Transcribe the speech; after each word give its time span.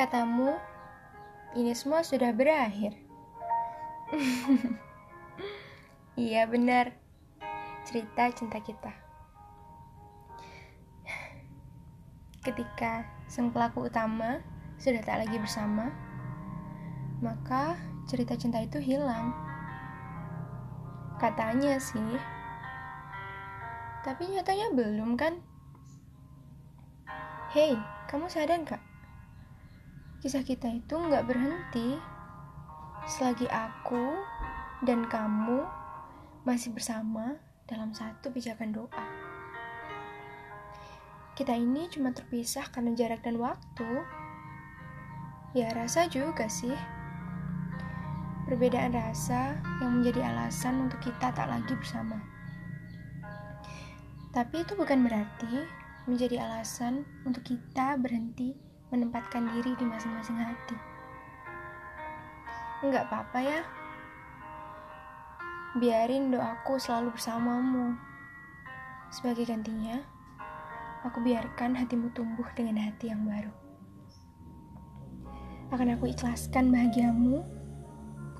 Katamu, 0.00 0.56
ini 1.60 1.76
semua 1.76 2.00
sudah 2.00 2.32
berakhir. 2.32 2.96
iya 6.16 6.48
benar, 6.48 6.96
cerita 7.84 8.32
cinta 8.32 8.64
kita. 8.64 8.96
Ketika 12.40 13.04
sang 13.28 13.52
pelaku 13.52 13.92
utama 13.92 14.40
sudah 14.80 15.04
tak 15.04 15.20
lagi 15.20 15.36
bersama, 15.36 15.92
maka 17.20 17.76
cerita 18.08 18.40
cinta 18.40 18.64
itu 18.64 18.80
hilang. 18.80 19.36
Katanya 21.20 21.76
sih, 21.76 22.16
tapi 24.00 24.32
nyatanya 24.32 24.72
belum 24.72 25.20
kan? 25.20 25.44
Hei, 27.52 27.76
kamu 28.08 28.32
sadar 28.32 28.64
gak? 28.64 28.89
Kisah 30.20 30.44
kita 30.44 30.68
itu 30.68 31.00
nggak 31.00 31.24
berhenti 31.24 31.96
selagi 33.08 33.48
aku 33.48 34.20
dan 34.84 35.08
kamu 35.08 35.64
masih 36.44 36.76
bersama 36.76 37.40
dalam 37.64 37.96
satu 37.96 38.28
pijakan 38.28 38.76
doa. 38.76 39.06
Kita 41.32 41.56
ini 41.56 41.88
cuma 41.88 42.12
terpisah 42.12 42.68
karena 42.68 42.92
jarak 42.92 43.24
dan 43.24 43.40
waktu. 43.40 44.04
Ya 45.56 45.72
rasa 45.72 46.04
juga 46.04 46.52
sih. 46.52 46.76
Perbedaan 48.44 48.92
rasa 48.92 49.56
yang 49.80 50.04
menjadi 50.04 50.36
alasan 50.36 50.84
untuk 50.84 51.00
kita 51.00 51.32
tak 51.32 51.48
lagi 51.48 51.72
bersama. 51.72 52.20
Tapi 54.36 54.68
itu 54.68 54.76
bukan 54.76 55.00
berarti 55.00 55.64
menjadi 56.04 56.44
alasan 56.44 57.08
untuk 57.24 57.40
kita 57.40 57.96
berhenti 57.96 58.69
menempatkan 58.90 59.46
diri 59.54 59.72
di 59.78 59.84
masing-masing 59.86 60.34
hati. 60.34 60.76
Enggak 62.82 63.06
apa-apa 63.06 63.38
ya. 63.38 63.60
Biarin 65.78 66.34
doaku 66.34 66.82
selalu 66.82 67.14
bersamamu. 67.14 67.94
Sebagai 69.14 69.46
gantinya, 69.46 70.02
aku 71.06 71.22
biarkan 71.22 71.78
hatimu 71.78 72.10
tumbuh 72.10 72.46
dengan 72.58 72.82
hati 72.82 73.14
yang 73.14 73.22
baru. 73.22 73.54
Akan 75.70 75.94
aku 75.94 76.10
ikhlaskan 76.10 76.74
bahagiamu, 76.74 77.46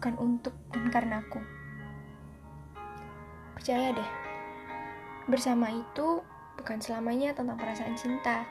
bukan 0.00 0.14
untuk 0.16 0.56
dan 0.72 0.88
karena 0.88 1.20
aku. 1.20 1.44
Percaya 3.52 3.92
deh, 3.92 4.10
bersama 5.28 5.68
itu 5.68 6.24
bukan 6.56 6.80
selamanya 6.80 7.36
tentang 7.36 7.60
perasaan 7.60 7.92
cinta 8.00 8.48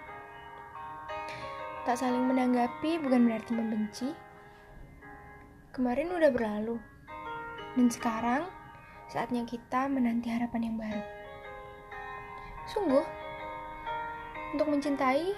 Tak 1.88 2.04
saling 2.04 2.28
menanggapi 2.28 3.00
bukan 3.00 3.24
berarti 3.24 3.56
membenci. 3.56 4.12
Kemarin 5.72 6.12
udah 6.20 6.36
berlalu. 6.36 6.76
Dan 7.80 7.88
sekarang 7.88 8.44
saatnya 9.08 9.48
kita 9.48 9.88
menanti 9.88 10.28
harapan 10.28 10.68
yang 10.68 10.76
baru. 10.76 11.00
Sungguh, 12.68 13.08
untuk 14.52 14.68
mencintai 14.68 15.32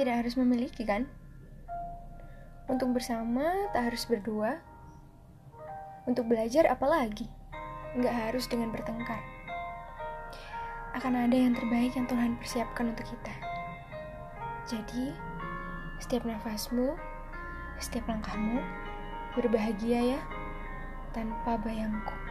tidak 0.00 0.24
harus 0.24 0.40
memiliki 0.40 0.88
kan? 0.88 1.04
Untuk 2.64 2.96
bersama 2.96 3.68
tak 3.76 3.92
harus 3.92 4.08
berdua. 4.08 4.64
Untuk 6.08 6.32
belajar 6.32 6.64
apalagi, 6.64 7.28
nggak 7.92 8.32
harus 8.32 8.48
dengan 8.48 8.72
bertengkar. 8.72 9.20
Akan 10.96 11.12
ada 11.12 11.36
yang 11.36 11.52
terbaik 11.52 11.92
yang 11.92 12.08
Tuhan 12.08 12.40
persiapkan 12.40 12.96
untuk 12.96 13.04
kita. 13.04 13.36
Jadi, 14.64 15.12
setiap 15.98 16.26
nafasmu, 16.26 16.94
setiap 17.78 18.06
langkahmu, 18.10 18.62
berbahagia 19.34 20.18
ya, 20.18 20.20
tanpa 21.14 21.58
bayangku. 21.62 22.27